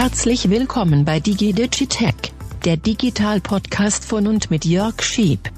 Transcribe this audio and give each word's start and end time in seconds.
Herzlich 0.00 0.48
willkommen 0.48 1.04
bei 1.04 1.18
DigiDigitech, 1.18 2.32
der 2.64 2.76
Digital-Podcast 2.76 4.04
von 4.04 4.28
und 4.28 4.48
mit 4.48 4.64
Jörg 4.64 5.02
Schieb. 5.02 5.50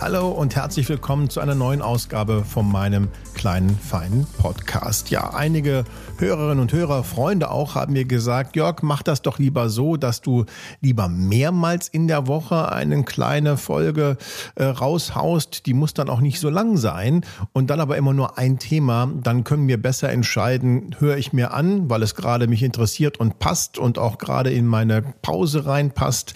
Hallo 0.00 0.32
und 0.32 0.56
herzlich 0.56 0.88
willkommen 0.88 1.30
zu 1.30 1.38
einer 1.38 1.54
neuen 1.54 1.82
Ausgabe 1.82 2.42
von 2.44 2.68
meinem 2.68 3.06
kleinen, 3.34 3.76
feinen 3.78 4.26
Podcast. 4.38 5.10
Ja, 5.10 5.34
einige 5.34 5.84
Hörerinnen 6.18 6.60
und 6.60 6.72
Hörer, 6.72 7.02
Freunde 7.02 7.50
auch, 7.50 7.74
haben 7.74 7.94
mir 7.94 8.04
gesagt, 8.04 8.54
Jörg, 8.54 8.82
mach 8.82 9.02
das 9.02 9.22
doch 9.22 9.38
lieber 9.38 9.68
so, 9.68 9.96
dass 9.96 10.20
du 10.20 10.44
lieber 10.80 11.08
mehrmals 11.08 11.88
in 11.88 12.06
der 12.06 12.26
Woche 12.26 12.70
eine 12.70 13.02
kleine 13.02 13.56
Folge 13.56 14.16
äh, 14.54 14.64
raushaust. 14.64 15.66
Die 15.66 15.74
muss 15.74 15.94
dann 15.94 16.08
auch 16.08 16.20
nicht 16.20 16.38
so 16.38 16.48
lang 16.48 16.76
sein 16.76 17.24
und 17.52 17.70
dann 17.70 17.80
aber 17.80 17.96
immer 17.96 18.12
nur 18.12 18.38
ein 18.38 18.58
Thema. 18.58 19.10
Dann 19.22 19.42
können 19.42 19.66
wir 19.66 19.82
besser 19.82 20.10
entscheiden, 20.10 20.94
höre 21.00 21.16
ich 21.16 21.32
mir 21.32 21.52
an, 21.52 21.90
weil 21.90 22.02
es 22.02 22.14
gerade 22.14 22.46
mich 22.46 22.62
interessiert 22.62 23.18
und 23.18 23.38
passt 23.38 23.78
und 23.78 23.98
auch 23.98 24.18
gerade 24.18 24.50
in 24.50 24.66
meine 24.66 25.02
Pause 25.22 25.66
reinpasst, 25.66 26.34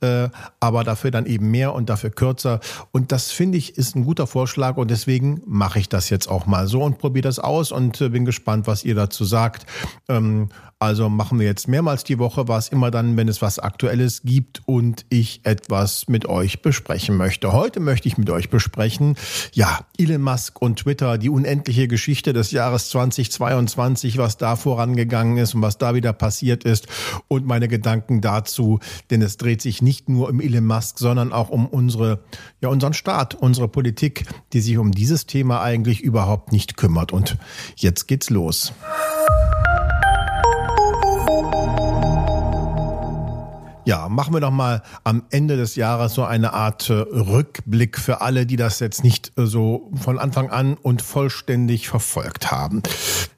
äh, 0.00 0.28
aber 0.58 0.82
dafür 0.82 1.10
dann 1.10 1.26
eben 1.26 1.50
mehr 1.50 1.74
und 1.74 1.88
dafür 1.88 2.10
kürzer. 2.10 2.60
Und 2.90 3.12
das 3.12 3.30
finde 3.30 3.58
ich 3.58 3.76
ist 3.76 3.94
ein 3.94 4.04
guter 4.04 4.26
Vorschlag 4.26 4.76
und 4.76 4.90
deswegen 4.90 5.42
mache 5.46 5.78
ich 5.78 5.88
das 5.88 6.10
jetzt 6.10 6.28
auch 6.28 6.46
mal 6.48 6.66
so 6.66 6.82
und 6.82 6.98
probiere 6.98 7.22
das 7.22 7.38
aus 7.38 7.70
und 7.70 8.00
äh, 8.00 8.08
bin 8.08 8.24
gespannt, 8.24 8.66
was 8.66 8.84
ihr 8.84 8.94
dazu 8.94 9.24
sagt. 9.24 9.66
Ähm, 10.08 10.48
also 10.80 11.08
machen 11.08 11.40
wir 11.40 11.46
jetzt 11.46 11.66
mehrmals 11.66 12.04
die 12.04 12.20
Woche 12.20 12.46
was, 12.46 12.68
immer 12.68 12.92
dann, 12.92 13.16
wenn 13.16 13.26
es 13.26 13.42
was 13.42 13.58
Aktuelles 13.58 14.22
gibt 14.22 14.62
und 14.64 15.04
ich 15.08 15.40
etwas 15.42 16.06
mit 16.06 16.26
euch 16.26 16.62
besprechen 16.62 17.16
möchte. 17.16 17.52
Heute 17.52 17.80
möchte 17.80 18.06
ich 18.06 18.16
mit 18.16 18.30
euch 18.30 18.48
besprechen, 18.48 19.16
ja, 19.52 19.80
Elon 19.96 20.22
Musk 20.22 20.62
und 20.62 20.78
Twitter, 20.78 21.18
die 21.18 21.30
unendliche 21.30 21.88
Geschichte 21.88 22.32
des 22.32 22.52
Jahres 22.52 22.90
2022, 22.90 24.18
was 24.18 24.36
da 24.36 24.54
vorangegangen 24.54 25.38
ist 25.38 25.54
und 25.54 25.62
was 25.62 25.78
da 25.78 25.96
wieder 25.96 26.12
passiert 26.12 26.62
ist 26.62 26.86
und 27.26 27.44
meine 27.44 27.66
Gedanken 27.66 28.20
dazu, 28.20 28.78
denn 29.10 29.20
es 29.20 29.36
dreht 29.36 29.60
sich 29.60 29.82
nicht 29.82 30.08
nur 30.08 30.28
um 30.28 30.40
Elon 30.40 30.64
Musk, 30.64 31.00
sondern 31.00 31.32
auch 31.32 31.48
um 31.48 31.66
unsere, 31.66 32.20
ja, 32.60 32.68
unseren 32.68 32.94
Staat, 32.94 33.34
unsere 33.34 33.66
Politik, 33.66 34.26
die 34.52 34.60
sich 34.60 34.78
um 34.78 34.92
dieses 34.92 35.26
Thema 35.26 35.60
eigentlich 35.60 36.02
überhaupt 36.02 36.52
nicht 36.52 36.76
kümmert. 36.76 37.12
Und 37.12 37.36
jetzt 37.74 38.06
geht's 38.06 38.30
los. 38.30 38.72
Ja, 43.88 44.10
machen 44.10 44.34
wir 44.34 44.40
doch 44.40 44.50
mal 44.50 44.82
am 45.02 45.22
Ende 45.30 45.56
des 45.56 45.74
Jahres 45.74 46.12
so 46.12 46.22
eine 46.22 46.52
Art 46.52 46.90
äh, 46.90 46.92
Rückblick 46.92 47.98
für 47.98 48.20
alle, 48.20 48.44
die 48.44 48.56
das 48.56 48.80
jetzt 48.80 49.02
nicht 49.02 49.32
äh, 49.38 49.46
so 49.46 49.90
von 49.94 50.18
Anfang 50.18 50.50
an 50.50 50.74
und 50.74 51.00
vollständig 51.00 51.88
verfolgt 51.88 52.50
haben. 52.50 52.82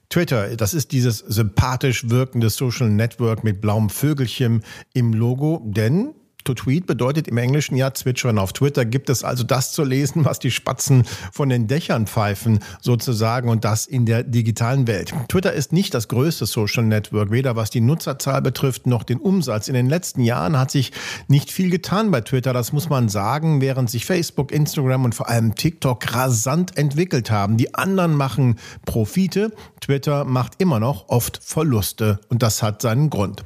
Twitter, 0.09 0.57
das 0.57 0.75
ist 0.75 0.91
dieses 0.91 1.19
sympathisch 1.19 2.11
wirkende 2.11 2.51
Social 2.51 2.91
Network 2.91 3.45
mit 3.45 3.61
blauem 3.61 3.91
Vögelchen 3.91 4.65
im 4.93 5.13
Logo, 5.13 5.63
denn 5.65 6.15
To 6.45 6.55
tweet 6.55 6.87
bedeutet 6.87 7.29
im 7.29 7.37
Englischen 7.37 7.77
ja 7.77 7.93
zwitschern. 7.93 8.39
Auf 8.39 8.53
Twitter 8.53 8.85
gibt 8.85 9.11
es 9.11 9.25
also 9.25 9.45
das 9.45 9.73
zu 9.73 9.85
lesen, 9.85 10.25
was 10.25 10.39
die 10.39 10.51
Spatzen 10.51 11.05
von 11.33 11.49
den 11.49 11.67
Dächern 11.67 12.07
pfeifen, 12.07 12.61
sozusagen, 12.81 13.49
und 13.49 13.65
das 13.65 13.87
in 13.87 14.07
der 14.07 14.23
digitalen 14.23 14.87
Welt. 14.87 15.13
Twitter 15.29 15.53
ist 15.53 15.73
nicht 15.73 15.95
das 15.95 16.09
größte 16.09 16.47
Social 16.47 16.85
Network, 16.85 17.31
weder 17.31 17.57
was 17.57 17.71
die 17.71 17.81
Nutzerzahl 17.81 18.43
betrifft 18.43 18.87
noch 18.87 19.03
den 19.03 19.19
Umsatz. 19.19 19.69
In 19.69 19.75
den 19.75 19.89
letzten 19.89 20.23
Jahren 20.23 20.59
hat 20.59 20.71
sich 20.71 20.93
nicht 21.29 21.51
viel 21.51 21.71
getan 21.71 22.11
bei 22.11 22.21
Twitter, 22.23 22.53
das 22.53 22.73
muss 22.73 22.89
man 22.89 23.09
sagen, 23.09 23.61
während 23.61 23.91
sich 23.91 24.07
Facebook, 24.07 24.53
Instagram 24.53 25.05
und 25.05 25.15
vor 25.15 25.29
allem 25.29 25.55
TikTok 25.55 26.15
rasant 26.15 26.77
entwickelt 26.77 27.31
haben. 27.31 27.57
Die 27.57 27.75
anderen 27.75 28.15
machen 28.15 28.57
Profite, 28.87 29.53
Twitter 29.81 30.25
macht 30.25 30.55
immer 30.59 30.81
noch 30.81 31.09
oft 31.09 31.41
Verluste 31.43 32.21
und 32.29 32.43
das 32.43 32.63
hat 32.63 32.83
seinen 32.83 33.11
Grund. 33.11 33.43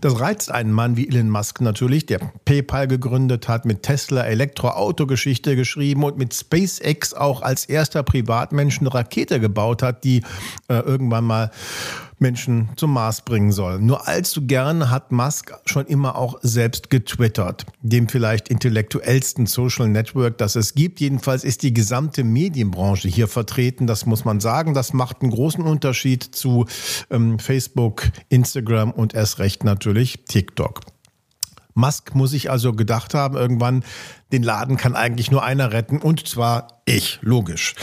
Das 0.00 0.20
reizt 0.20 0.50
einen 0.50 0.72
Mann 0.72 0.96
wie 0.96 1.08
Elon 1.08 1.30
Musk 1.30 1.60
natürlich, 1.60 2.06
der 2.06 2.20
PayPal 2.46 2.88
gegründet 2.88 3.48
hat, 3.48 3.66
mit 3.66 3.82
Tesla 3.82 4.22
Elektroauto-Geschichte 4.22 5.56
geschrieben 5.56 6.04
und 6.04 6.16
mit 6.16 6.32
SpaceX 6.32 7.12
auch 7.12 7.42
als 7.42 7.66
erster 7.66 8.02
Privatmensch 8.02 8.80
eine 8.80 8.94
Rakete 8.94 9.38
gebaut 9.40 9.82
hat, 9.82 10.04
die 10.04 10.22
äh, 10.68 10.78
irgendwann 10.78 11.24
mal 11.24 11.50
Menschen 12.18 12.70
zum 12.76 12.92
Mars 12.92 13.22
bringen 13.22 13.52
soll. 13.52 13.78
Nur 13.80 14.08
allzu 14.08 14.46
gern 14.46 14.90
hat 14.90 15.12
Musk 15.12 15.52
schon 15.66 15.86
immer 15.86 16.16
auch 16.16 16.38
selbst 16.40 16.88
getwittert, 16.88 17.66
dem 17.82 18.08
vielleicht 18.08 18.48
intellektuellsten 18.48 19.46
Social 19.46 19.88
Network, 19.88 20.38
das 20.38 20.56
es 20.56 20.74
gibt. 20.74 21.00
Jedenfalls 21.00 21.44
ist 21.44 21.62
die 21.62 21.74
gesamte 21.74 22.24
Medienbranche 22.24 23.08
hier 23.08 23.28
vertreten. 23.28 23.86
Das 23.86 24.06
muss 24.06 24.24
man 24.24 24.40
sagen. 24.40 24.72
Das 24.72 24.92
macht 24.92 25.20
einen 25.20 25.30
großen 25.30 25.62
Unterschied 25.62 26.22
zu 26.22 26.66
ähm, 27.10 27.38
Facebook, 27.38 28.04
Instagram 28.28 28.92
und 28.92 29.14
erst 29.14 29.38
recht 29.38 29.64
natürlich 29.64 30.24
TikTok. 30.26 30.80
Musk 31.76 32.14
muss 32.14 32.30
sich 32.30 32.50
also 32.50 32.72
gedacht 32.72 33.14
haben, 33.14 33.36
irgendwann, 33.36 33.84
den 34.32 34.42
Laden 34.42 34.76
kann 34.76 34.96
eigentlich 34.96 35.30
nur 35.30 35.44
einer 35.44 35.72
retten 35.72 35.98
und 35.98 36.26
zwar 36.26 36.75
ich, 36.88 37.18
logisch, 37.20 37.74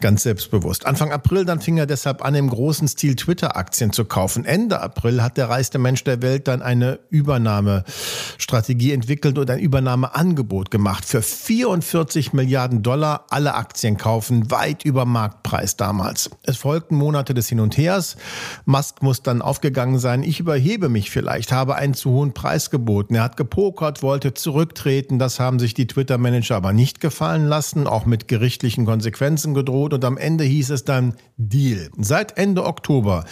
ganz 0.00 0.24
selbstbewusst. 0.24 0.84
Anfang 0.84 1.12
April 1.12 1.44
dann 1.44 1.60
fing 1.60 1.78
er 1.78 1.86
deshalb 1.86 2.24
an, 2.24 2.34
im 2.34 2.50
großen 2.50 2.88
Stil 2.88 3.14
Twitter-Aktien 3.14 3.92
zu 3.92 4.04
kaufen. 4.04 4.44
Ende 4.44 4.80
April 4.80 5.22
hat 5.22 5.36
der 5.36 5.48
reichste 5.48 5.78
Mensch 5.78 6.02
der 6.02 6.22
Welt 6.22 6.48
dann 6.48 6.60
eine 6.60 6.98
Übernahmestrategie 7.08 8.90
entwickelt 8.90 9.38
und 9.38 9.48
ein 9.48 9.60
Übernahmeangebot 9.60 10.72
gemacht. 10.72 11.04
Für 11.04 11.22
44 11.22 12.32
Milliarden 12.32 12.82
Dollar 12.82 13.26
alle 13.30 13.54
Aktien 13.54 13.96
kaufen, 13.96 14.50
weit 14.50 14.84
über 14.84 15.04
Marktpreis 15.04 15.76
damals. 15.76 16.28
Es 16.42 16.56
folgten 16.56 16.96
Monate 16.96 17.34
des 17.34 17.48
Hin 17.48 17.60
und 17.60 17.76
Hers. 17.76 18.16
Musk 18.64 19.02
muss 19.02 19.22
dann 19.22 19.40
aufgegangen 19.40 20.00
sein. 20.00 20.24
Ich 20.24 20.40
überhebe 20.40 20.88
mich 20.88 21.12
vielleicht, 21.12 21.52
habe 21.52 21.76
einen 21.76 21.94
zu 21.94 22.10
hohen 22.10 22.34
Preis 22.34 22.70
geboten. 22.70 23.14
Er 23.14 23.22
hat 23.22 23.36
gepokert, 23.36 24.02
wollte 24.02 24.34
zurücktreten. 24.34 25.20
Das 25.20 25.38
haben 25.38 25.60
sich 25.60 25.74
die 25.74 25.86
Twitter-Manager 25.86 26.56
aber 26.56 26.72
nicht 26.72 27.00
gefallen 27.00 27.46
lassen, 27.46 27.86
auch 27.86 28.04
mit 28.04 28.26
Gericht 28.26 28.47
gerichtlichen 28.48 28.86
Konsequenzen 28.86 29.52
gedroht 29.52 29.92
und 29.92 30.02
am 30.06 30.16
Ende 30.16 30.42
hieß 30.42 30.70
es 30.70 30.82
dann 30.82 31.12
Deal. 31.36 31.90
Seit 31.98 32.38
Ende 32.38 32.64
Oktober 32.64 33.26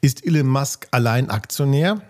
ist 0.00 0.26
Elon 0.26 0.48
Musk 0.48 0.88
allein 0.90 1.30
Aktionär. 1.30 2.02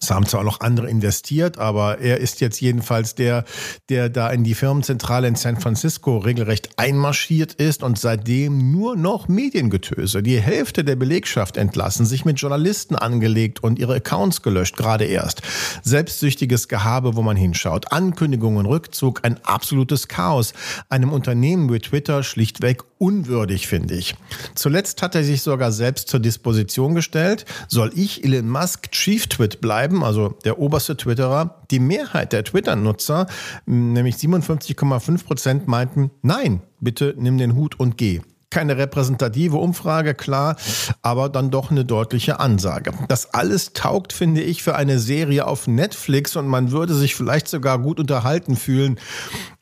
Es 0.00 0.10
haben 0.10 0.26
zwar 0.26 0.40
auch 0.40 0.44
noch 0.44 0.60
andere 0.60 0.88
investiert, 0.88 1.58
aber 1.58 1.98
er 1.98 2.18
ist 2.18 2.40
jetzt 2.40 2.60
jedenfalls 2.60 3.14
der, 3.14 3.44
der 3.88 4.08
da 4.08 4.30
in 4.30 4.44
die 4.44 4.54
Firmenzentrale 4.54 5.26
in 5.26 5.34
San 5.34 5.60
Francisco 5.60 6.18
regelrecht 6.18 6.70
einmarschiert 6.76 7.54
ist 7.54 7.82
und 7.82 7.98
seitdem 7.98 8.70
nur 8.70 8.96
noch 8.96 9.28
Mediengetöse. 9.28 10.22
Die 10.22 10.40
Hälfte 10.40 10.84
der 10.84 10.96
Belegschaft 10.96 11.56
entlassen, 11.56 12.06
sich 12.06 12.24
mit 12.24 12.40
Journalisten 12.40 12.94
angelegt 12.94 13.62
und 13.62 13.78
ihre 13.78 13.96
Accounts 13.96 14.42
gelöscht, 14.42 14.76
gerade 14.76 15.04
erst. 15.04 15.42
Selbstsüchtiges 15.82 16.68
Gehabe, 16.68 17.16
wo 17.16 17.22
man 17.22 17.36
hinschaut. 17.36 17.90
Ankündigungen, 17.90 18.66
Rückzug, 18.66 19.20
ein 19.24 19.42
absolutes 19.44 20.06
Chaos. 20.06 20.52
Einem 20.88 21.12
Unternehmen 21.12 21.72
wie 21.72 21.80
Twitter 21.80 22.22
schlichtweg 22.22 22.87
unwürdig, 22.98 23.68
finde 23.68 23.94
ich. 23.94 24.14
Zuletzt 24.54 25.02
hat 25.02 25.14
er 25.14 25.24
sich 25.24 25.42
sogar 25.42 25.72
selbst 25.72 26.08
zur 26.08 26.20
Disposition 26.20 26.94
gestellt. 26.94 27.44
Soll 27.68 27.92
ich 27.94 28.24
Elon 28.24 28.48
Musk 28.48 28.90
Chief 28.90 29.26
Twit 29.26 29.60
bleiben? 29.60 30.04
also 30.08 30.30
der 30.44 30.58
oberste 30.58 30.96
Twitterer, 30.96 31.62
die 31.70 31.80
Mehrheit 31.80 32.32
der 32.32 32.44
Twitter-Nutzer, 32.44 33.26
nämlich 33.66 34.16
57,5 34.16 35.24
Prozent, 35.24 35.68
meinten, 35.68 36.10
nein, 36.22 36.62
bitte 36.80 37.14
nimm 37.16 37.38
den 37.38 37.54
Hut 37.54 37.78
und 37.78 37.96
geh. 37.96 38.20
Keine 38.50 38.78
repräsentative 38.78 39.58
Umfrage, 39.58 40.14
klar, 40.14 40.56
aber 41.02 41.28
dann 41.28 41.50
doch 41.50 41.70
eine 41.70 41.84
deutliche 41.84 42.40
Ansage. 42.40 42.92
Das 43.06 43.34
alles 43.34 43.74
taugt, 43.74 44.14
finde 44.14 44.40
ich, 44.40 44.62
für 44.62 44.74
eine 44.74 44.98
Serie 44.98 45.46
auf 45.46 45.66
Netflix 45.66 46.34
und 46.34 46.48
man 46.48 46.70
würde 46.70 46.94
sich 46.94 47.14
vielleicht 47.14 47.46
sogar 47.48 47.78
gut 47.78 48.00
unterhalten 48.00 48.56
fühlen, 48.56 48.98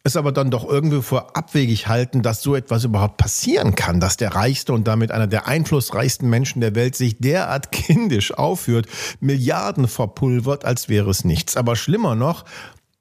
es 0.07 0.17
aber 0.17 0.33
dann 0.33 0.51
doch 0.51 0.67
irgendwie 0.67 1.03
vor 1.03 1.37
abwegig 1.37 1.89
halten, 1.89 2.23
dass 2.23 2.41
so 2.41 2.55
etwas 2.55 2.85
überhaupt 2.85 3.17
passieren 3.17 3.75
kann, 3.75 4.01
dass 4.01 4.17
der 4.17 4.35
reichste 4.35 4.73
und 4.73 4.87
damit 4.87 5.11
einer 5.11 5.27
der 5.27 5.47
einflussreichsten 5.47 6.31
Menschen 6.31 6.61
der 6.61 6.75
Welt 6.75 6.97
sich 6.97 7.19
derart 7.19 7.73
kindisch 7.73 8.33
aufführt, 8.33 8.87
Milliarden 9.21 9.89
verpulvert, 9.89 10.65
als 10.65 10.89
wäre 10.89 11.11
es 11.11 11.25
nichts. 11.25 11.57
Aber 11.57 11.77
schlimmer 11.77 12.15
noch, 12.15 12.45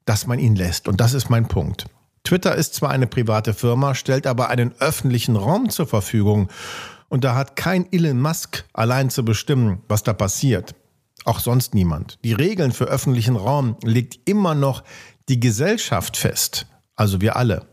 dass 0.04 0.26
man 0.26 0.38
ihn 0.38 0.56
lässt. 0.56 0.88
Und 0.88 1.00
das 1.00 1.14
ist 1.14 1.30
mein 1.30 1.48
Punkt. 1.48 1.86
Twitter 2.24 2.56
ist 2.56 2.74
zwar 2.74 2.90
eine 2.90 3.06
private 3.06 3.54
Firma, 3.54 3.94
stellt 3.94 4.26
aber 4.26 4.48
einen 4.48 4.74
öffentlichen 4.80 5.36
Raum 5.36 5.70
zur 5.70 5.86
Verfügung. 5.86 6.48
Und 7.08 7.22
da 7.22 7.36
hat 7.36 7.54
kein 7.54 7.90
Elon 7.92 8.20
Musk 8.20 8.64
allein 8.72 9.10
zu 9.10 9.24
bestimmen, 9.24 9.82
was 9.88 10.02
da 10.02 10.12
passiert. 10.12 10.74
Auch 11.24 11.38
sonst 11.38 11.74
niemand. 11.74 12.18
Die 12.24 12.32
Regeln 12.32 12.72
für 12.72 12.86
öffentlichen 12.86 13.36
Raum 13.36 13.76
legt 13.82 14.28
immer 14.28 14.54
noch 14.54 14.82
die 15.28 15.40
Gesellschaft 15.40 16.16
fest. 16.16 16.66
Also 16.96 17.20
wir 17.20 17.36
alle. 17.36 17.66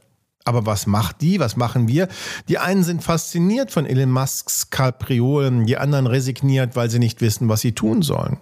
Aber 0.45 0.65
was 0.65 0.87
macht 0.87 1.21
die? 1.21 1.39
Was 1.39 1.55
machen 1.55 1.87
wir? 1.87 2.09
Die 2.49 2.57
einen 2.57 2.83
sind 2.83 3.03
fasziniert 3.03 3.71
von 3.71 3.85
Elon 3.85 4.11
Musks 4.11 4.69
Kapriolen, 4.69 5.65
die 5.65 5.77
anderen 5.77 6.05
resigniert, 6.05 6.75
weil 6.75 6.89
sie 6.89 6.99
nicht 6.99 7.21
wissen, 7.21 7.47
was 7.47 7.61
sie 7.61 7.71
tun 7.71 8.01
sollen. 8.01 8.37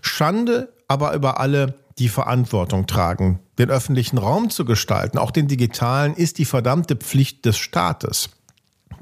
Schande 0.00 0.72
aber 0.88 1.14
über 1.14 1.40
alle, 1.40 1.74
die 1.98 2.08
Verantwortung 2.08 2.86
tragen. 2.86 3.40
Den 3.58 3.70
öffentlichen 3.70 4.18
Raum 4.18 4.50
zu 4.50 4.64
gestalten, 4.64 5.18
auch 5.18 5.30
den 5.30 5.48
digitalen, 5.48 6.14
ist 6.14 6.38
die 6.38 6.44
verdammte 6.44 6.96
Pflicht 6.96 7.44
des 7.44 7.56
Staates. 7.58 8.30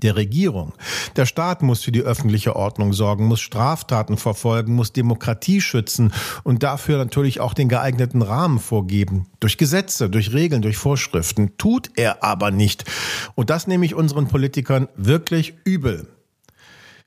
Der 0.02 0.16
Regierung. 0.16 0.72
Der 1.16 1.26
Staat 1.26 1.62
muss 1.62 1.82
für 1.82 1.92
die 1.92 2.02
öffentliche 2.02 2.56
Ordnung 2.56 2.92
sorgen, 2.92 3.26
muss 3.26 3.40
Straftaten 3.40 4.16
verfolgen, 4.16 4.74
muss 4.74 4.92
Demokratie 4.92 5.60
schützen 5.60 6.12
und 6.42 6.62
dafür 6.62 6.98
natürlich 6.98 7.40
auch 7.40 7.54
den 7.54 7.68
geeigneten 7.68 8.22
Rahmen 8.22 8.58
vorgeben. 8.58 9.26
Durch 9.40 9.58
Gesetze, 9.58 10.10
durch 10.10 10.32
Regeln, 10.32 10.62
durch 10.62 10.76
Vorschriften. 10.76 11.56
Tut 11.58 11.90
er 11.96 12.24
aber 12.24 12.50
nicht. 12.50 12.84
Und 13.34 13.50
das 13.50 13.66
nehme 13.66 13.86
ich 13.86 13.94
unseren 13.94 14.28
Politikern 14.28 14.88
wirklich 14.96 15.54
übel. 15.64 16.06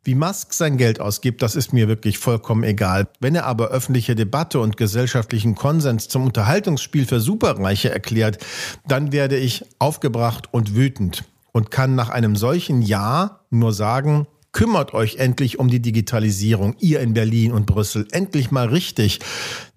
Wie 0.05 0.15
Musk 0.15 0.51
sein 0.51 0.75
Geld 0.75 0.99
ausgibt, 0.99 1.41
das 1.41 1.55
ist 1.55 1.71
mir 1.71 1.87
wirklich 1.87 2.17
vollkommen 2.17 2.63
egal. 2.63 3.07
Wenn 3.21 3.35
er 3.35 3.45
aber 3.45 3.69
öffentliche 3.69 4.15
Debatte 4.15 4.59
und 4.59 4.75
gesellschaftlichen 4.75 5.55
Konsens 5.55 6.09
zum 6.09 6.25
Unterhaltungsspiel 6.25 7.05
für 7.05 7.21
Superreiche 7.21 7.89
erklärt, 7.89 8.37
dann 8.85 9.13
werde 9.13 9.37
ich 9.37 9.63
aufgebracht 9.79 10.49
und 10.51 10.75
wütend 10.75 11.23
und 11.53 11.71
kann 11.71 11.95
nach 11.95 12.09
einem 12.09 12.35
solchen 12.35 12.81
Jahr 12.81 13.45
nur 13.49 13.71
sagen, 13.71 14.27
kümmert 14.51 14.93
euch 14.93 15.15
endlich 15.15 15.59
um 15.59 15.69
die 15.69 15.81
Digitalisierung, 15.81 16.75
ihr 16.79 16.99
in 16.99 17.13
Berlin 17.13 17.53
und 17.53 17.65
Brüssel, 17.65 18.07
endlich 18.11 18.51
mal 18.51 18.67
richtig. 18.67 19.19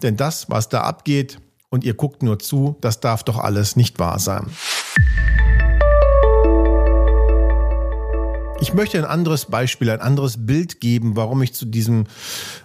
Denn 0.03 0.17
das, 0.17 0.51
was 0.51 0.69
da 0.69 0.81
abgeht, 0.81 1.39
und 1.69 1.85
ihr 1.85 1.95
guckt 1.95 2.23
nur 2.23 2.39
zu, 2.39 2.77
das 2.81 3.01
darf 3.01 3.23
doch 3.25 3.39
alles 3.39 3.77
nicht 3.77 3.99
wahr 3.99 4.19
sein. 4.19 4.47
Ich 8.61 8.73
möchte 8.73 8.99
ein 8.99 9.05
anderes 9.05 9.47
Beispiel, 9.47 9.91
ein 9.91 10.01
anderes 10.01 10.47
Bild 10.47 10.81
geben, 10.81 11.17
warum 11.17 11.43
ich 11.43 11.53
zu 11.53 11.67
diesem, 11.67 12.05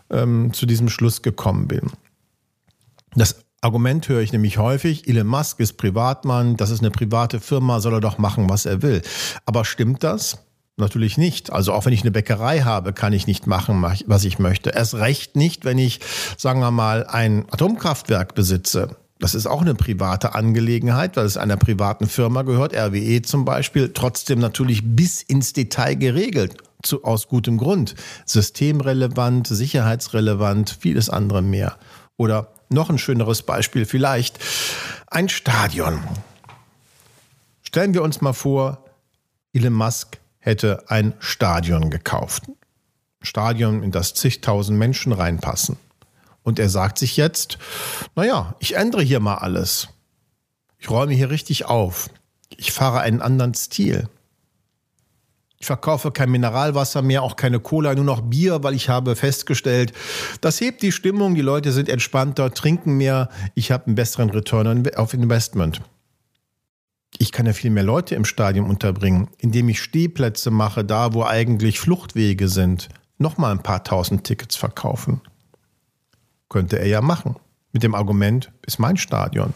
ähm, 0.10 0.54
zu 0.54 0.66
diesem 0.66 0.90
Schluss 0.90 1.22
gekommen 1.22 1.68
bin. 1.68 1.92
Das 3.16 3.44
Argument 3.64 4.10
höre 4.10 4.22
ich 4.22 4.34
nämlich 4.34 4.58
häufig, 4.58 5.08
Elon 5.08 5.28
Musk 5.28 5.60
ist 5.60 5.74
Privatmann, 5.74 6.58
das 6.58 6.72
ist 6.72 6.80
eine 6.80 6.90
private 6.90 7.40
Firma, 7.40 7.80
soll 7.80 7.94
er 7.94 8.02
doch 8.02 8.18
machen, 8.18 8.50
was 8.50 8.66
er 8.66 8.82
will. 8.82 9.04
Aber 9.46 9.66
stimmt 9.66 10.04
das? 10.04 10.40
Natürlich 10.78 11.20
nicht. 11.20 11.52
Also 11.52 11.72
auch 11.74 11.86
wenn 11.86 11.94
ich 11.94 12.02
eine 12.02 12.10
Bäckerei 12.10 12.62
habe, 12.62 12.92
kann 12.92 13.14
ich 13.14 13.28
nicht 13.28 13.46
machen, 13.46 13.84
was 13.84 14.24
ich 14.24 14.40
möchte. 14.40 14.72
Erst 14.72 14.96
recht 14.96 15.36
nicht, 15.36 15.64
wenn 15.64 15.78
ich, 15.78 16.00
sagen 16.38 16.60
wir 16.60 16.72
mal, 16.72 17.06
ein 17.06 17.46
Atomkraftwerk 17.52 18.34
besitze. 18.34 18.96
Das 19.20 19.36
ist 19.36 19.46
auch 19.46 19.62
eine 19.62 19.76
private 19.76 20.34
Angelegenheit, 20.34 21.16
weil 21.16 21.26
es 21.26 21.38
einer 21.38 21.58
privaten 21.58 22.08
Firma 22.08 22.42
gehört, 22.42 22.74
RWE 22.74 23.22
zum 23.22 23.46
Beispiel, 23.46 23.92
trotzdem 23.94 24.40
natürlich 24.40 24.82
bis 24.84 25.22
ins 25.22 25.54
Detail 25.54 25.94
geregelt. 25.94 26.58
Zu, 26.82 27.04
aus 27.04 27.28
gutem 27.28 27.60
Grund. 27.60 27.94
Systemrelevant, 28.26 29.46
sicherheitsrelevant, 29.46 30.76
vieles 30.80 31.12
andere 31.12 31.44
mehr. 31.44 31.78
Oder 32.18 32.48
noch 32.72 32.90
ein 32.90 32.98
schöneres 32.98 33.44
Beispiel 33.44 33.86
vielleicht, 33.86 34.40
ein 35.08 35.30
Stadion. 35.30 36.02
Stellen 37.62 37.94
wir 37.94 38.04
uns 38.04 38.22
mal 38.22 38.34
vor, 38.34 38.86
Elon 39.54 39.74
Musk 39.74 40.20
hätte 40.40 40.86
ein 40.88 41.14
Stadion 41.20 41.90
gekauft. 41.90 42.44
Stadion, 43.22 43.84
in 43.84 43.92
das 43.92 44.14
zigtausend 44.14 44.78
Menschen 44.80 45.12
reinpassen. 45.12 45.78
Und 46.44 46.58
er 46.58 46.70
sagt 46.70 46.98
sich 46.98 47.18
jetzt, 47.18 47.60
naja, 48.16 48.56
ich 48.60 48.76
ändere 48.76 49.04
hier 49.04 49.20
mal 49.20 49.36
alles. 49.36 49.90
Ich 50.80 50.90
räume 50.90 51.14
hier 51.14 51.30
richtig 51.30 51.66
auf. 51.66 52.10
Ich 52.58 52.72
fahre 52.72 53.02
einen 53.02 53.22
anderen 53.22 53.54
Stil. 53.54 54.10
Ich 55.62 55.68
verkaufe 55.68 56.10
kein 56.10 56.32
Mineralwasser 56.32 57.04
mehr, 57.04 57.22
auch 57.22 57.36
keine 57.36 57.60
Cola, 57.60 57.94
nur 57.94 58.04
noch 58.04 58.22
Bier, 58.22 58.64
weil 58.64 58.74
ich 58.74 58.90
habe 58.90 59.16
festgestellt, 59.16 59.94
das 60.42 60.60
hebt 60.60 60.82
die 60.82 60.92
Stimmung, 60.92 61.36
die 61.36 61.42
Leute 61.42 61.72
sind 61.72 61.88
entspannter, 61.88 62.52
trinken 62.52 62.98
mehr, 62.98 63.30
ich 63.54 63.72
habe 63.72 63.86
einen 63.86 63.94
besseren 63.94 64.32
Return 64.32 64.90
auf 64.96 65.14
Investment. 65.14 65.80
Ich 67.20 67.32
kann 67.32 67.46
ja 67.46 67.54
viel 67.54 67.70
mehr 67.70 67.84
Leute 67.84 68.16
im 68.16 68.26
Stadion 68.26 68.66
unterbringen, 68.68 69.28
indem 69.38 69.70
ich 69.70 69.84
Stehplätze 69.84 70.50
mache, 70.50 70.84
da 70.84 71.14
wo 71.14 71.26
eigentlich 71.26 71.80
Fluchtwege 71.80 72.48
sind. 72.48 72.90
Nochmal 73.20 73.52
ein 73.52 73.62
paar 73.62 73.84
tausend 73.84 74.24
Tickets 74.24 74.56
verkaufen. 74.56 75.22
Könnte 76.50 76.80
er 76.80 76.88
ja 76.88 77.02
machen. 77.02 77.36
Mit 77.72 77.84
dem 77.84 77.94
Argument, 77.94 78.52
ist 78.66 78.80
mein 78.80 78.98
Stadion. 78.98 79.54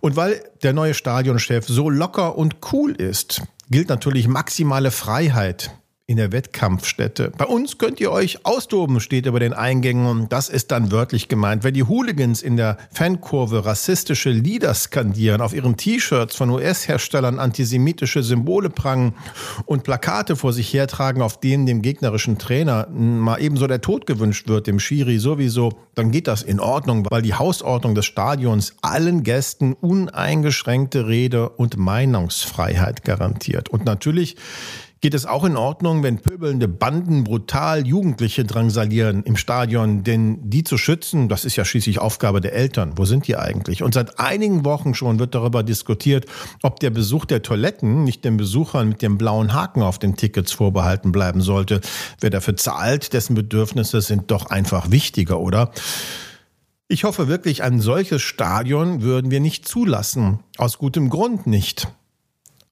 Und 0.00 0.16
weil 0.16 0.42
der 0.62 0.72
neue 0.72 0.94
Stadionchef 0.94 1.66
so 1.68 1.90
locker 1.90 2.38
und 2.38 2.56
cool 2.72 2.92
ist, 2.92 3.42
gilt 3.72 3.88
natürlich 3.88 4.28
maximale 4.28 4.90
Freiheit 4.90 5.76
in 6.08 6.16
der 6.16 6.32
Wettkampfstätte. 6.32 7.32
Bei 7.38 7.44
uns 7.44 7.78
könnt 7.78 8.00
ihr 8.00 8.10
euch 8.10 8.44
austoben, 8.44 8.98
steht 8.98 9.26
über 9.26 9.38
den 9.38 9.52
Eingängen 9.52 10.06
und 10.06 10.32
das 10.32 10.48
ist 10.48 10.72
dann 10.72 10.90
wörtlich 10.90 11.28
gemeint. 11.28 11.62
Wenn 11.62 11.74
die 11.74 11.84
Hooligans 11.84 12.42
in 12.42 12.56
der 12.56 12.76
Fankurve 12.90 13.64
rassistische 13.64 14.30
Lieder 14.30 14.74
skandieren, 14.74 15.40
auf 15.40 15.54
ihren 15.54 15.76
T-Shirts 15.76 16.34
von 16.34 16.50
US-Herstellern 16.50 17.38
antisemitische 17.38 18.24
Symbole 18.24 18.68
prangen 18.68 19.14
und 19.64 19.84
Plakate 19.84 20.34
vor 20.34 20.52
sich 20.52 20.74
hertragen, 20.74 21.22
auf 21.22 21.38
denen 21.38 21.66
dem 21.66 21.82
gegnerischen 21.82 22.36
Trainer 22.36 22.88
mal 22.90 23.40
ebenso 23.40 23.68
der 23.68 23.80
Tod 23.80 24.04
gewünscht 24.06 24.48
wird, 24.48 24.66
dem 24.66 24.80
Schiri 24.80 25.18
sowieso, 25.18 25.78
dann 25.94 26.10
geht 26.10 26.26
das 26.26 26.42
in 26.42 26.58
Ordnung, 26.58 27.06
weil 27.10 27.22
die 27.22 27.34
Hausordnung 27.34 27.94
des 27.94 28.06
Stadions 28.06 28.74
allen 28.82 29.22
Gästen 29.22 29.74
uneingeschränkte 29.74 31.06
Rede- 31.06 31.48
und 31.50 31.76
Meinungsfreiheit 31.76 33.04
garantiert. 33.04 33.68
Und 33.68 33.84
natürlich 33.84 34.36
geht 35.02 35.14
es 35.14 35.26
auch 35.26 35.42
in 35.42 35.56
Ordnung, 35.56 36.04
wenn 36.04 36.18
pöbelnde 36.18 36.68
Banden 36.68 37.24
brutal 37.24 37.84
Jugendliche 37.84 38.44
drangsalieren 38.44 39.24
im 39.24 39.36
Stadion, 39.36 40.04
denn 40.04 40.38
die 40.48 40.62
zu 40.62 40.78
schützen, 40.78 41.28
das 41.28 41.44
ist 41.44 41.56
ja 41.56 41.64
schließlich 41.64 41.98
Aufgabe 41.98 42.40
der 42.40 42.52
Eltern. 42.54 42.92
Wo 42.96 43.04
sind 43.04 43.26
die 43.26 43.36
eigentlich? 43.36 43.82
Und 43.82 43.94
seit 43.94 44.20
einigen 44.20 44.64
Wochen 44.64 44.94
schon 44.94 45.18
wird 45.18 45.34
darüber 45.34 45.64
diskutiert, 45.64 46.26
ob 46.62 46.78
der 46.78 46.90
Besuch 46.90 47.24
der 47.24 47.42
Toiletten 47.42 48.04
nicht 48.04 48.24
den 48.24 48.36
Besuchern 48.36 48.90
mit 48.90 49.02
dem 49.02 49.18
blauen 49.18 49.52
Haken 49.52 49.82
auf 49.82 49.98
den 49.98 50.14
Tickets 50.14 50.52
vorbehalten 50.52 51.10
bleiben 51.10 51.40
sollte. 51.40 51.80
Wer 52.20 52.30
dafür 52.30 52.56
zahlt, 52.56 53.12
dessen 53.12 53.34
Bedürfnisse 53.34 54.02
sind 54.02 54.30
doch 54.30 54.46
einfach 54.50 54.92
wichtiger, 54.92 55.40
oder? 55.40 55.72
Ich 56.86 57.02
hoffe 57.02 57.26
wirklich, 57.26 57.64
ein 57.64 57.80
solches 57.80 58.22
Stadion 58.22 59.02
würden 59.02 59.32
wir 59.32 59.40
nicht 59.40 59.66
zulassen. 59.66 60.38
Aus 60.58 60.78
gutem 60.78 61.10
Grund 61.10 61.48
nicht. 61.48 61.88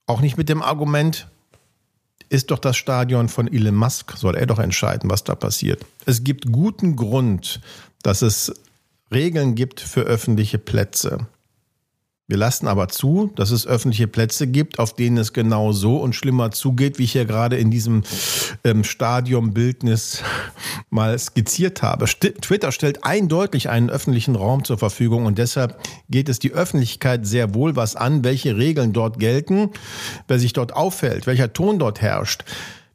Auch 0.05 0.21
nicht 0.21 0.37
mit 0.37 0.47
dem 0.47 0.61
Argument, 0.61 1.27
ist 2.31 2.49
doch 2.49 2.59
das 2.59 2.77
Stadion 2.77 3.27
von 3.27 3.51
Elon 3.51 3.75
Musk, 3.75 4.15
soll 4.15 4.35
er 4.35 4.45
doch 4.45 4.59
entscheiden, 4.59 5.09
was 5.09 5.25
da 5.25 5.35
passiert. 5.35 5.85
Es 6.05 6.23
gibt 6.23 6.49
guten 6.49 6.95
Grund, 6.95 7.59
dass 8.03 8.21
es 8.21 8.53
Regeln 9.11 9.53
gibt 9.53 9.81
für 9.81 10.01
öffentliche 10.01 10.57
Plätze. 10.57 11.27
Wir 12.31 12.37
lassen 12.37 12.69
aber 12.69 12.87
zu, 12.87 13.29
dass 13.35 13.51
es 13.51 13.67
öffentliche 13.67 14.07
Plätze 14.07 14.47
gibt, 14.47 14.79
auf 14.79 14.95
denen 14.95 15.17
es 15.17 15.33
genau 15.33 15.73
so 15.73 15.97
und 15.97 16.15
schlimmer 16.15 16.51
zugeht, 16.51 16.97
wie 16.97 17.03
ich 17.03 17.11
hier 17.11 17.25
gerade 17.25 17.57
in 17.57 17.71
diesem 17.71 18.03
ähm, 18.63 18.85
Stadionbildnis 18.85 20.23
mal 20.89 21.19
skizziert 21.19 21.81
habe. 21.81 22.07
St 22.07 22.41
Twitter 22.41 22.71
stellt 22.71 23.03
eindeutig 23.03 23.67
einen 23.67 23.89
öffentlichen 23.89 24.37
Raum 24.37 24.63
zur 24.63 24.77
Verfügung 24.77 25.25
und 25.25 25.39
deshalb 25.39 25.77
geht 26.09 26.29
es 26.29 26.39
die 26.39 26.53
Öffentlichkeit 26.53 27.27
sehr 27.27 27.53
wohl 27.53 27.75
was 27.75 27.97
an, 27.97 28.23
welche 28.23 28.55
Regeln 28.55 28.93
dort 28.93 29.19
gelten, 29.19 29.71
wer 30.29 30.39
sich 30.39 30.53
dort 30.53 30.73
auffällt, 30.73 31.27
welcher 31.27 31.51
Ton 31.51 31.79
dort 31.79 32.01
herrscht 32.01 32.45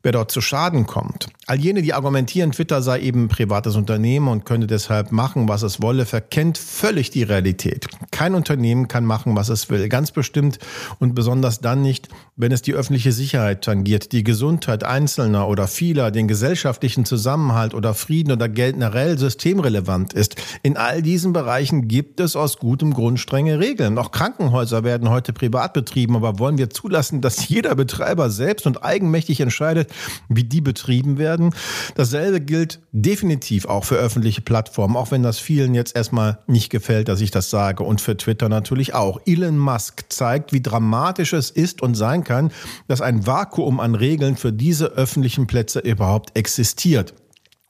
wer 0.06 0.12
dort 0.12 0.30
zu 0.30 0.40
Schaden 0.40 0.86
kommt. 0.86 1.26
All 1.48 1.60
jene, 1.60 1.80
die 1.80 1.94
argumentieren, 1.94 2.50
Twitter 2.50 2.82
sei 2.82 3.02
eben 3.02 3.26
ein 3.26 3.28
privates 3.28 3.76
Unternehmen 3.76 4.26
und 4.26 4.44
könne 4.44 4.66
deshalb 4.66 5.12
machen, 5.12 5.48
was 5.48 5.62
es 5.62 5.80
wolle, 5.80 6.04
verkennt 6.04 6.58
völlig 6.58 7.10
die 7.10 7.22
Realität. 7.22 7.86
Kein 8.10 8.34
Unternehmen 8.34 8.88
kann 8.88 9.04
machen, 9.04 9.36
was 9.36 9.48
es 9.48 9.70
will. 9.70 9.88
Ganz 9.88 10.10
bestimmt 10.10 10.58
und 10.98 11.14
besonders 11.14 11.60
dann 11.60 11.82
nicht, 11.82 12.08
wenn 12.34 12.50
es 12.50 12.62
die 12.62 12.74
öffentliche 12.74 13.12
Sicherheit 13.12 13.62
tangiert, 13.62 14.10
die 14.10 14.24
Gesundheit 14.24 14.82
Einzelner 14.82 15.46
oder 15.46 15.68
vieler, 15.68 16.10
den 16.10 16.26
gesellschaftlichen 16.26 17.04
Zusammenhalt 17.04 17.74
oder 17.74 17.94
Frieden 17.94 18.32
oder 18.32 18.48
generell 18.48 19.16
systemrelevant 19.16 20.14
ist. 20.14 20.34
In 20.64 20.76
all 20.76 21.00
diesen 21.00 21.32
Bereichen 21.32 21.86
gibt 21.86 22.18
es 22.18 22.34
aus 22.34 22.56
gutem 22.56 22.92
Grund 22.92 23.20
strenge 23.20 23.60
Regeln. 23.60 23.98
Auch 23.98 24.10
Krankenhäuser 24.10 24.82
werden 24.82 25.10
heute 25.10 25.32
privat 25.32 25.74
betrieben, 25.74 26.16
aber 26.16 26.40
wollen 26.40 26.58
wir 26.58 26.70
zulassen, 26.70 27.20
dass 27.20 27.48
jeder 27.48 27.76
Betreiber 27.76 28.30
selbst 28.30 28.66
und 28.66 28.82
eigenmächtig 28.82 29.40
entscheidet, 29.40 29.92
wie 30.28 30.42
die 30.42 30.60
betrieben 30.60 31.18
werden. 31.36 31.54
Dasselbe 31.94 32.40
gilt 32.40 32.80
definitiv 32.92 33.66
auch 33.66 33.84
für 33.84 33.96
öffentliche 33.96 34.40
Plattformen, 34.40 34.96
auch 34.96 35.10
wenn 35.10 35.22
das 35.22 35.38
vielen 35.38 35.74
jetzt 35.74 35.94
erstmal 35.96 36.38
nicht 36.46 36.70
gefällt, 36.70 37.08
dass 37.08 37.20
ich 37.20 37.30
das 37.30 37.50
sage 37.50 37.82
und 37.82 38.00
für 38.00 38.16
Twitter 38.16 38.48
natürlich 38.48 38.94
auch. 38.94 39.20
Elon 39.26 39.58
Musk 39.58 40.04
zeigt, 40.08 40.52
wie 40.52 40.62
dramatisch 40.62 41.32
es 41.32 41.50
ist 41.50 41.82
und 41.82 41.94
sein 41.94 42.24
kann, 42.24 42.50
dass 42.88 43.00
ein 43.00 43.26
Vakuum 43.26 43.80
an 43.80 43.94
Regeln 43.94 44.36
für 44.36 44.52
diese 44.52 44.86
öffentlichen 44.86 45.46
Plätze 45.46 45.80
überhaupt 45.80 46.36
existiert. 46.36 47.14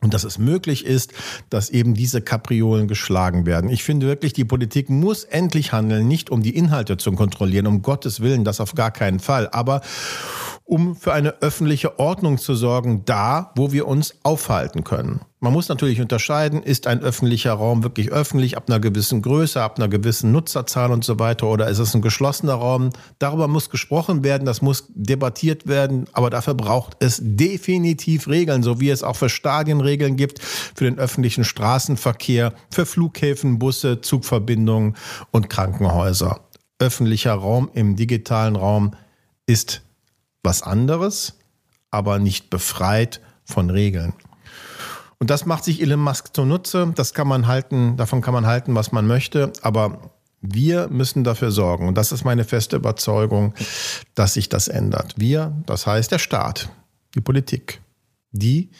Und 0.02 0.12
dass 0.12 0.24
es 0.24 0.38
möglich 0.38 0.84
ist, 0.84 1.14
dass 1.48 1.70
eben 1.70 1.94
diese 1.94 2.20
Kapriolen 2.20 2.86
geschlagen 2.86 3.46
werden. 3.46 3.70
Ich 3.70 3.82
finde 3.82 4.06
wirklich, 4.06 4.34
die 4.34 4.44
Politik 4.44 4.90
muss 4.90 5.24
endlich 5.24 5.72
handeln, 5.72 6.06
nicht 6.06 6.28
um 6.28 6.42
die 6.42 6.54
Inhalte 6.54 6.98
zu 6.98 7.10
kontrollieren, 7.12 7.66
um 7.66 7.80
Gottes 7.80 8.20
Willen, 8.20 8.44
das 8.44 8.60
auf 8.60 8.74
gar 8.74 8.90
keinen 8.90 9.20
Fall, 9.20 9.48
aber 9.50 9.80
um 10.66 10.96
für 10.96 11.12
eine 11.12 11.42
öffentliche 11.42 12.00
Ordnung 12.00 12.38
zu 12.38 12.56
sorgen, 12.56 13.04
da, 13.04 13.52
wo 13.54 13.70
wir 13.70 13.86
uns 13.86 14.16
aufhalten 14.24 14.82
können. 14.82 15.20
Man 15.38 15.52
muss 15.52 15.68
natürlich 15.68 16.00
unterscheiden, 16.00 16.60
ist 16.60 16.88
ein 16.88 17.02
öffentlicher 17.02 17.52
Raum 17.52 17.84
wirklich 17.84 18.10
öffentlich 18.10 18.56
ab 18.56 18.64
einer 18.66 18.80
gewissen 18.80 19.22
Größe, 19.22 19.62
ab 19.62 19.78
einer 19.78 19.86
gewissen 19.86 20.32
Nutzerzahl 20.32 20.90
und 20.90 21.04
so 21.04 21.20
weiter, 21.20 21.46
oder 21.46 21.68
ist 21.68 21.78
es 21.78 21.94
ein 21.94 22.02
geschlossener 22.02 22.54
Raum? 22.54 22.90
Darüber 23.20 23.46
muss 23.46 23.70
gesprochen 23.70 24.24
werden, 24.24 24.44
das 24.44 24.60
muss 24.60 24.86
debattiert 24.88 25.68
werden, 25.68 26.06
aber 26.12 26.30
dafür 26.30 26.54
braucht 26.54 26.96
es 26.98 27.20
definitiv 27.22 28.26
Regeln, 28.26 28.64
so 28.64 28.80
wie 28.80 28.90
es 28.90 29.04
auch 29.04 29.16
für 29.16 29.28
Stadien 29.28 29.80
Regeln 29.80 30.16
gibt, 30.16 30.42
für 30.42 30.84
den 30.84 30.98
öffentlichen 30.98 31.44
Straßenverkehr, 31.44 32.52
für 32.70 32.86
Flughäfen, 32.86 33.60
Busse, 33.60 34.00
Zugverbindungen 34.00 34.96
und 35.30 35.48
Krankenhäuser. 35.48 36.40
Öffentlicher 36.80 37.34
Raum 37.34 37.70
im 37.72 37.94
digitalen 37.94 38.56
Raum 38.56 38.94
ist 39.46 39.85
was 40.46 40.62
anderes, 40.62 41.34
aber 41.90 42.18
nicht 42.18 42.48
befreit 42.48 43.20
von 43.44 43.68
Regeln. 43.68 44.14
Und 45.18 45.30
das 45.30 45.44
macht 45.44 45.64
sich 45.64 45.82
Elon 45.82 46.00
Musk 46.00 46.34
zunutze. 46.34 46.92
Das 46.94 47.12
kann 47.12 47.28
man 47.28 47.46
halten, 47.46 47.96
davon 47.96 48.22
kann 48.22 48.32
man 48.34 48.46
halten, 48.46 48.74
was 48.74 48.92
man 48.92 49.06
möchte. 49.06 49.52
Aber 49.62 50.10
wir 50.40 50.88
müssen 50.88 51.24
dafür 51.24 51.50
sorgen, 51.50 51.88
und 51.88 51.96
das 51.96 52.12
ist 52.12 52.24
meine 52.24 52.44
feste 52.44 52.76
Überzeugung, 52.76 53.54
dass 54.14 54.34
sich 54.34 54.48
das 54.48 54.68
ändert. 54.68 55.14
Wir, 55.16 55.52
das 55.66 55.86
heißt 55.86 56.12
der 56.12 56.18
Staat, 56.18 56.68
die 57.14 57.20
Politik, 57.20 57.80
die, 58.32 58.70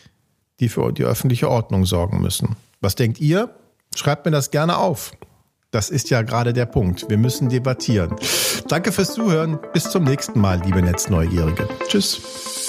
die 0.61 0.69
für 0.69 0.93
die 0.93 1.05
öffentliche 1.05 1.51
Ordnung 1.51 1.85
sorgen 1.85 2.21
müssen. 2.21 2.57
Was 2.81 2.95
denkt 2.95 3.21
ihr? 3.21 3.55
Schreibt 3.95 4.27
mir 4.27 4.33
das 4.33 4.51
gerne 4.51 4.77
auf. 4.77 5.13
Das 5.77 5.91
ist 5.91 6.09
ja 6.09 6.23
gerade 6.23 6.55
der 6.55 6.65
Punkt. 6.65 7.11
Wir 7.11 7.19
müssen 7.19 7.51
debattieren. 7.51 8.17
Danke 8.67 8.93
fürs 8.93 9.13
Zuhören. 9.13 9.59
Bis 9.75 9.91
zum 9.91 10.05
nächsten 10.05 10.41
Mal, 10.41 10.63
liebe 10.65 10.81
Netzneugierige. 10.81 11.69
Tschüss. 11.87 12.66